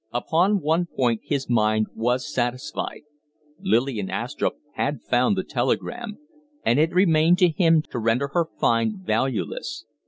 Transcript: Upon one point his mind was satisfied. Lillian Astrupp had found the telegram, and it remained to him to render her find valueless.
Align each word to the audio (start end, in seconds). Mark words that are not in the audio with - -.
Upon 0.11 0.61
one 0.61 0.87
point 0.87 1.21
his 1.23 1.47
mind 1.47 1.85
was 1.93 2.25
satisfied. 2.33 3.01
Lillian 3.59 4.09
Astrupp 4.09 4.55
had 4.73 5.03
found 5.03 5.35
the 5.37 5.43
telegram, 5.43 6.17
and 6.65 6.79
it 6.79 6.91
remained 6.91 7.37
to 7.37 7.49
him 7.49 7.83
to 7.91 7.99
render 7.99 8.29
her 8.29 8.45
find 8.59 9.05
valueless. 9.05 9.85